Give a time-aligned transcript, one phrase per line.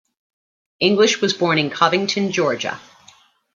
[0.79, 2.81] English was born in Covington, Georgia.